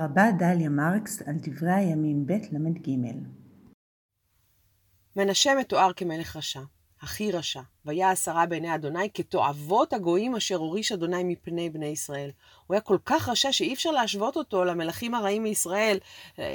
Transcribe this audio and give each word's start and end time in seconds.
הרבה 0.00 0.30
דליה 0.38 0.68
מרקס 0.68 1.22
על 1.22 1.34
דברי 1.36 1.72
הימים 1.72 2.26
ב' 2.26 2.32
ל"ג 2.32 2.90
מנשה 5.16 5.54
מתואר 5.54 5.92
כמלך 5.92 6.36
רשע, 6.36 6.60
הכי 7.00 7.32
רשע, 7.32 7.60
ויעש 7.84 8.28
הרע 8.28 8.46
בעיני 8.46 8.74
אדוני 8.74 9.10
כתועבות 9.14 9.92
הגויים 9.92 10.36
אשר 10.36 10.56
הוריש 10.56 10.92
אדוני 10.92 11.24
מפני 11.24 11.70
בני 11.70 11.86
ישראל. 11.86 12.30
הוא 12.66 12.74
היה 12.74 12.80
כל 12.80 12.98
כך 13.04 13.28
רשע 13.28 13.52
שאי 13.52 13.74
אפשר 13.74 13.90
להשוות 13.90 14.36
אותו 14.36 14.64
למלכים 14.64 15.14
הרעים 15.14 15.42
מישראל, 15.42 15.98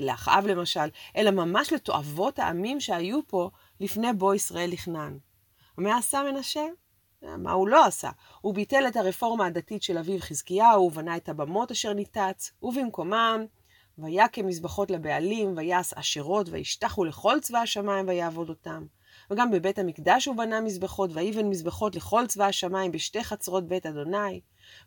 לאחאב 0.00 0.46
למשל, 0.46 0.88
אלא 1.16 1.30
ממש 1.30 1.72
לתועבות 1.72 2.38
העמים 2.38 2.80
שהיו 2.80 3.20
פה 3.26 3.50
לפני 3.80 4.12
בוא 4.12 4.34
ישראל 4.34 4.70
לכנען. 4.70 5.18
ומה 5.78 5.96
עשה 5.96 6.22
מנשה? 6.32 6.62
מה 7.38 7.52
הוא 7.52 7.68
לא 7.68 7.84
עשה? 7.84 8.10
הוא 8.40 8.54
ביטל 8.54 8.84
את 8.88 8.96
הרפורמה 8.96 9.46
הדתית 9.46 9.82
של 9.82 9.98
אביו 9.98 10.20
חזקיהו, 10.20 10.90
בנה 10.90 11.16
את 11.16 11.28
הבמות 11.28 11.70
אשר 11.70 11.92
ניתץ, 11.92 12.52
ובמקומם 12.62 13.46
ויקם 13.98 14.46
מזבחות 14.46 14.90
לבעלים, 14.90 15.54
ויעש 15.56 15.92
אשרות, 15.92 16.48
וישתחו 16.50 17.04
לכל 17.04 17.40
צבא 17.40 17.58
השמיים 17.58 18.08
ויעבוד 18.08 18.48
אותם. 18.48 18.86
וגם 19.30 19.50
בבית 19.50 19.78
המקדש 19.78 20.26
הוא 20.26 20.36
בנה 20.36 20.60
מזבחות, 20.60 21.10
ויבן 21.12 21.46
מזבחות 21.46 21.96
לכל 21.96 22.26
צבא 22.26 22.44
השמיים 22.44 22.92
בשתי 22.92 23.24
חצרות 23.24 23.66
בית 23.68 23.86
אדוני. 23.86 24.40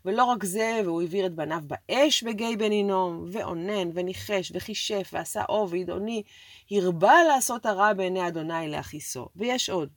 ולא 0.04 0.24
רק 0.24 0.44
זה, 0.44 0.80
והוא 0.84 1.00
העביר 1.00 1.26
את 1.26 1.34
בניו 1.34 1.60
באש 1.66 2.22
בגיא 2.22 2.56
בן 2.56 2.70
הינום, 2.70 3.24
ואונן, 3.32 3.90
וניחש, 3.94 4.52
וחישף, 4.54 5.10
ועשה 5.12 5.42
אור 5.48 5.68
וידעוני, 5.70 6.22
הרבה 6.70 7.14
לעשות 7.28 7.66
הרע 7.66 7.92
בעיני 7.92 8.28
אדוני 8.28 8.68
להכיסו. 8.68 9.28
ויש 9.36 9.70
עוד. 9.70 9.88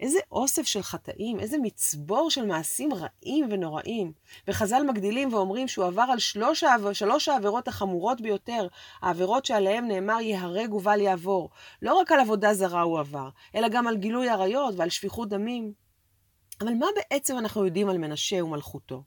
איזה 0.00 0.18
אוסף 0.32 0.66
של 0.66 0.82
חטאים, 0.82 1.40
איזה 1.40 1.56
מצבור 1.62 2.30
של 2.30 2.46
מעשים 2.46 2.90
רעים 2.94 3.46
ונוראים. 3.50 4.12
וחז"ל 4.48 4.82
מגדילים 4.88 5.34
ואומרים 5.34 5.68
שהוא 5.68 5.84
עבר 5.84 6.06
על 6.12 6.18
שלוש, 6.18 6.64
שלוש 6.92 7.28
העבירות 7.28 7.68
החמורות 7.68 8.20
ביותר, 8.20 8.66
העבירות 9.02 9.44
שעליהן 9.44 9.88
נאמר 9.88 10.20
ייהרג 10.20 10.74
ובל 10.74 11.00
יעבור. 11.00 11.50
לא 11.82 11.94
רק 11.94 12.12
על 12.12 12.20
עבודה 12.20 12.54
זרה 12.54 12.82
הוא 12.82 12.98
עבר, 12.98 13.28
אלא 13.54 13.68
גם 13.68 13.86
על 13.86 13.96
גילוי 13.96 14.28
עריות 14.28 14.74
ועל 14.76 14.88
שפיכות 14.88 15.28
דמים. 15.28 15.72
אבל 16.60 16.74
מה 16.74 16.86
בעצם 16.96 17.38
אנחנו 17.38 17.64
יודעים 17.64 17.88
על 17.88 17.98
מנשה 17.98 18.44
ומלכותו? 18.44 19.02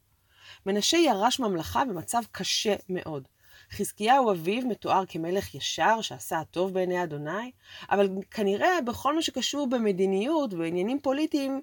מנשה 0.65 0.97
ירש 0.97 1.39
ממלכה 1.39 1.85
במצב 1.85 2.21
קשה 2.31 2.75
מאוד. 2.89 3.27
חזקיהו 3.73 4.31
אביו 4.31 4.67
מתואר 4.67 5.03
כמלך 5.07 5.55
ישר 5.55 6.01
שעשה 6.01 6.39
הטוב 6.39 6.73
בעיני 6.73 7.03
אדוני, 7.03 7.51
אבל 7.89 8.09
כנראה 8.31 8.81
בכל 8.85 9.15
מה 9.15 9.21
שקשור 9.21 9.67
במדיניות 9.69 10.53
ובעניינים 10.53 10.99
פוליטיים, 10.99 11.61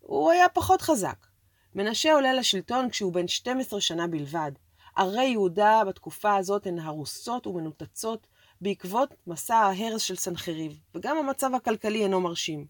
הוא 0.00 0.30
היה 0.30 0.48
פחות 0.48 0.82
חזק. 0.82 1.26
מנשה 1.74 2.12
עולה 2.12 2.32
לשלטון 2.32 2.90
כשהוא 2.90 3.12
בן 3.12 3.28
12 3.28 3.80
שנה 3.80 4.06
בלבד. 4.06 4.52
ערי 4.96 5.24
יהודה 5.24 5.82
בתקופה 5.88 6.36
הזאת 6.36 6.66
הן 6.66 6.78
הרוסות 6.78 7.46
ומנותצות 7.46 8.26
בעקבות 8.60 9.14
מסע 9.26 9.56
ההרס 9.56 10.02
של 10.02 10.16
סנחריב, 10.16 10.80
וגם 10.94 11.16
המצב 11.16 11.54
הכלכלי 11.54 12.02
אינו 12.02 12.20
מרשים. 12.20 12.66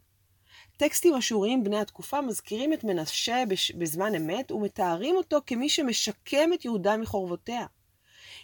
טקסטים 0.77 1.15
אשוריים 1.15 1.65
בני 1.65 1.81
התקופה 1.81 2.21
מזכירים 2.21 2.73
את 2.73 2.85
מנשה 2.85 3.43
בזמן 3.79 4.15
אמת 4.15 4.53
ומתארים 4.53 5.17
אותו 5.17 5.39
כמי 5.47 5.69
שמשקם 5.69 6.53
את 6.55 6.65
יהודה 6.65 6.97
מחורבותיה. 6.97 7.67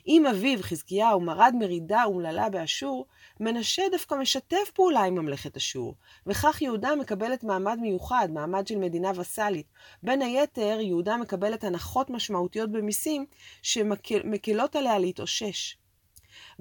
אם 0.07 0.27
אביו, 0.27 0.63
חזקיהו, 0.63 1.21
מרד 1.21 1.55
מרידה 1.59 2.05
אומללה 2.05 2.49
באשור, 2.49 3.07
מנשה 3.41 3.83
דווקא 3.93 4.15
משתף 4.15 4.71
פעולה 4.75 5.01
עם 5.05 5.15
ממלכת 5.15 5.57
אשור, 5.57 5.95
וכך 6.27 6.63
יהודה 6.63 6.95
מקבלת 6.97 7.45
מעמד 7.45 7.79
מיוחד, 7.81 8.29
מעמד 8.33 8.67
של 8.67 8.79
מדינה 8.79 9.13
וסאלית. 9.17 9.67
בין 10.03 10.23
היתר, 10.23 10.79
יהודה 10.81 11.17
מקבלת 11.17 11.65
הנחות 11.65 12.11
משמעותיות 12.11 12.73
במיסים, 12.73 13.27
שמקלות 13.63 14.77
עליה 14.77 14.99
להתאושש. 14.99 15.77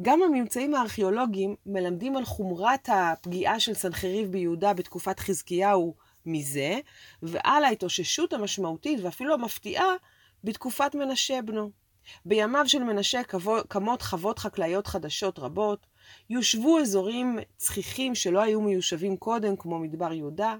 גם 0.02 0.22
הממצאים 0.24 0.76
הארכיאולוגיים 0.76 1.56
מלמדים 1.66 2.18
על 2.18 2.26
חומרת 2.26 2.90
הפגיעה 2.92 3.60
של 3.60 3.74
סנחריב 3.74 4.32
ביהודה 4.32 4.74
בתקופת 4.74 5.20
חזקיהו 5.20 5.96
מזה, 6.26 6.80
ועל 7.22 7.64
ההתאוששות 7.64 8.34
המשמעותית 8.34 9.00
ואפילו 9.04 9.34
המפתיעה 9.34 9.96
בתקופת 10.44 10.96
מנשה 10.96 11.42
בנו. 11.42 11.85
בימיו 12.26 12.64
של 12.68 12.84
מנשה 12.84 13.22
קמות 13.68 14.02
חוות 14.02 14.40
חקלאיות 14.40 14.88
חדשות 14.88 15.40
רבות, 15.40 15.88
יושבו 16.30 16.80
אזורים 16.80 17.40
צחיחים 17.58 18.16
שלא 18.16 18.42
היו 18.42 18.62
מיושבים 18.62 19.18
קודם, 19.18 19.56
כמו 19.56 19.80
מדבר 19.80 20.14
יהודה, 20.14 20.56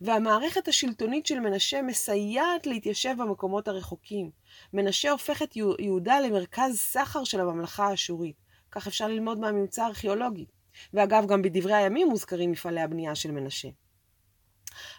והמערכת 0.00 0.68
השלטונית 0.68 1.26
של 1.26 1.40
מנשה 1.40 1.82
מסייעת 1.82 2.66
להתיישב 2.66 3.14
במקומות 3.18 3.68
הרחוקים. 3.68 4.30
מנשה 4.72 5.10
הופך 5.10 5.42
את 5.42 5.56
יהודה 5.56 6.20
למרכז 6.20 6.76
סחר 6.78 7.24
של 7.24 7.40
הממלכה 7.40 7.86
האשורית. 7.86 8.36
כך 8.72 8.86
אפשר 8.86 9.08
ללמוד 9.08 9.38
מהממצא 9.38 9.82
הארכיאולוגי. 9.82 10.46
ואגב, 10.94 11.26
גם 11.26 11.42
בדברי 11.42 11.74
הימים 11.74 12.08
מוזכרים 12.08 12.50
מפעלי 12.50 12.80
הבנייה 12.80 13.14
של 13.14 13.30
מנשה. 13.30 13.68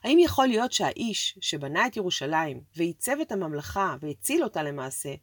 האם 0.04 0.20
יכול 0.20 0.48
להיות 0.48 0.72
שהאיש 0.72 1.38
שבנה 1.42 1.88
את 1.88 1.98
ירושלים 1.98 2.62
ועיצב 2.76 3.20
את 3.22 3.31
הממלכה 3.31 3.96
והציל 4.02 4.44
אותה 4.44 4.64
למעשה, 4.64 5.14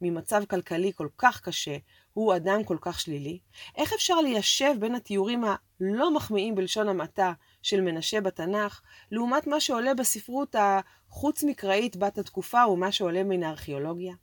ממצב 0.00 0.44
כלכלי 0.44 0.92
כל 0.92 1.08
כך 1.18 1.40
קשה, 1.40 1.76
הוא 2.12 2.36
אדם 2.36 2.64
כל 2.64 2.76
כך 2.80 3.00
שלילי? 3.00 3.38
איך 3.76 3.92
אפשר 3.92 4.20
ליישב 4.20 4.74
בין 4.80 4.94
התיאורים 4.94 5.44
הלא 5.44 6.14
מחמיאים 6.14 6.54
בלשון 6.54 6.88
המעטה 6.88 7.32
של 7.62 7.80
מנשה 7.80 8.20
בתנ"ך, 8.20 8.80
לעומת 9.10 9.46
מה 9.46 9.60
שעולה 9.60 9.94
בספרות 9.94 10.56
החוץ-מקראית 10.58 11.96
בת 11.96 12.18
התקופה 12.18 12.66
ומה 12.66 12.92
שעולה 12.92 13.24
מן 13.24 13.42
הארכיאולוגיה? 13.42 14.14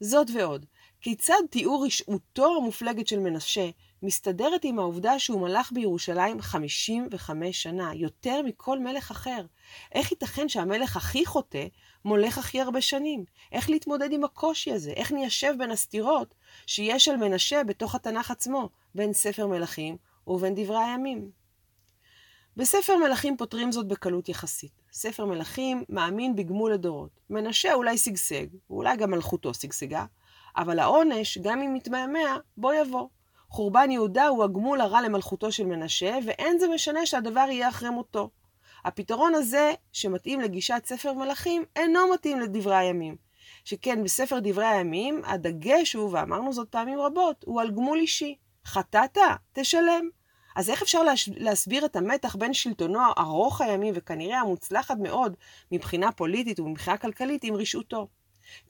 זאת 0.00 0.26
ועוד, 0.34 0.66
כיצד 1.00 1.42
תיאור 1.50 1.84
רשעותו 1.86 2.56
המופלגת 2.56 3.06
של 3.08 3.18
מנשה 3.18 3.70
מסתדרת 4.02 4.60
עם 4.64 4.78
העובדה 4.78 5.18
שהוא 5.18 5.40
מלך 5.40 5.72
בירושלים 5.72 6.40
55 6.40 7.62
שנה, 7.62 7.94
יותר 7.94 8.42
מכל 8.42 8.78
מלך 8.78 9.10
אחר. 9.10 9.46
איך 9.92 10.10
ייתכן 10.10 10.48
שהמלך 10.48 10.96
הכי 10.96 11.26
חוטא 11.26 11.66
מולך 12.04 12.38
הכי 12.38 12.60
הרבה 12.60 12.80
שנים? 12.80 13.24
איך 13.52 13.70
להתמודד 13.70 14.12
עם 14.12 14.24
הקושי 14.24 14.72
הזה? 14.72 14.90
איך 14.90 15.12
ניישב 15.12 15.54
בין 15.58 15.70
הסתירות 15.70 16.34
שיש 16.66 17.08
על 17.08 17.16
מנשה 17.16 17.64
בתוך 17.64 17.94
התנ"ך 17.94 18.30
עצמו, 18.30 18.68
בין 18.94 19.12
ספר 19.12 19.46
מלכים 19.46 19.96
ובין 20.26 20.54
דברי 20.54 20.78
הימים? 20.78 21.30
בספר 22.56 22.96
מלכים 22.96 23.36
פותרים 23.36 23.72
זאת 23.72 23.88
בקלות 23.88 24.28
יחסית. 24.28 24.72
ספר 24.92 25.24
מלכים 25.24 25.84
מאמין 25.88 26.36
בגמול 26.36 26.72
לדורות. 26.72 27.20
מנשה 27.30 27.74
אולי 27.74 27.98
שגשג, 27.98 28.46
ואולי 28.70 28.96
גם 28.96 29.10
מלכותו 29.10 29.54
שגשגה, 29.54 30.04
אבל 30.56 30.78
העונש, 30.78 31.38
גם 31.38 31.62
אם 31.62 31.74
מתמהמה, 31.74 32.38
בוא 32.56 32.74
יבוא. 32.74 33.08
חורבן 33.54 33.90
יהודה 33.90 34.26
הוא 34.26 34.44
הגמול 34.44 34.80
הרע 34.80 35.02
למלכותו 35.02 35.52
של 35.52 35.66
מנשה, 35.66 36.18
ואין 36.26 36.58
זה 36.58 36.68
משנה 36.68 37.06
שהדבר 37.06 37.46
יהיה 37.50 37.68
אחרי 37.68 37.90
מותו. 37.90 38.30
הפתרון 38.84 39.34
הזה, 39.34 39.72
שמתאים 39.92 40.40
לגישת 40.40 40.82
ספר 40.86 41.12
מלכים, 41.12 41.64
אינו 41.76 42.00
מתאים 42.14 42.40
לדברי 42.40 42.76
הימים. 42.76 43.16
שכן 43.64 44.04
בספר 44.04 44.38
דברי 44.42 44.66
הימים, 44.66 45.22
הדגש 45.24 45.92
הוא, 45.92 46.10
ואמרנו 46.12 46.52
זאת 46.52 46.68
פעמים 46.68 47.00
רבות, 47.00 47.44
הוא 47.46 47.60
על 47.60 47.70
גמול 47.70 47.98
אישי. 47.98 48.36
חטאת? 48.66 49.18
תשלם. 49.52 50.08
אז 50.56 50.70
איך 50.70 50.82
אפשר 50.82 51.02
להסביר 51.36 51.84
את 51.84 51.96
המתח 51.96 52.36
בין 52.36 52.54
שלטונו 52.54 53.00
ארוך 53.18 53.60
הימים 53.60 53.94
וכנראה 53.96 54.40
המוצלחת 54.40 54.96
מאוד 54.98 55.36
מבחינה 55.72 56.12
פוליטית 56.12 56.60
ומבחינה 56.60 56.96
כלכלית 56.96 57.44
עם 57.44 57.54
רשעותו? 57.54 58.08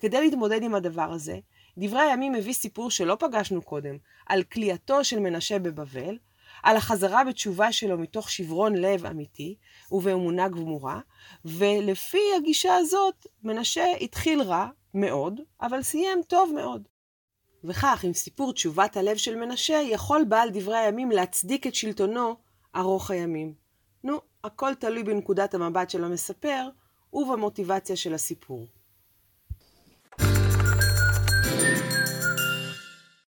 כדי 0.01 0.21
להתמודד 0.21 0.62
עם 0.62 0.75
הדבר 0.75 1.12
הזה, 1.12 1.39
דברי 1.78 2.00
הימים 2.00 2.32
מביא 2.32 2.52
סיפור 2.52 2.90
שלא 2.90 3.16
פגשנו 3.20 3.62
קודם, 3.62 3.96
על 4.26 4.42
כליאתו 4.42 5.04
של 5.04 5.20
מנשה 5.20 5.58
בבבל, 5.58 6.18
על 6.62 6.76
החזרה 6.76 7.24
בתשובה 7.24 7.72
שלו 7.72 7.98
מתוך 7.98 8.30
שברון 8.30 8.74
לב 8.74 9.06
אמיתי 9.06 9.56
ובאמונה 9.92 10.48
גמורה, 10.48 11.00
ולפי 11.44 12.22
הגישה 12.36 12.74
הזאת, 12.74 13.26
מנשה 13.42 13.84
התחיל 14.00 14.42
רע 14.42 14.68
מאוד, 14.94 15.41
אבל 15.60 15.82
סיים 15.82 16.18
טוב 16.28 16.53
מאוד. 16.54 16.88
וכך, 17.65 18.04
עם 18.04 18.12
סיפור 18.12 18.53
תשובת 18.53 18.97
הלב 18.97 19.16
של 19.16 19.36
מנשה, 19.36 19.74
יכול 19.74 20.24
בעל 20.28 20.50
דברי 20.53 20.78
הימים 20.78 21.10
להצדיק 21.10 21.66
את 21.66 21.74
שלטונו 21.74 22.36
ארוך 22.77 23.10
הימים. 23.10 23.54
נו, 24.04 24.20
הכל 24.44 24.74
תלוי 24.74 25.03
בנקודת 25.03 25.54
המבט 25.54 25.91
של 25.91 26.04
המספר 26.04 26.68
ובמוטיבציה 27.12 27.97
של 27.97 28.15
הסיפור. 28.15 28.66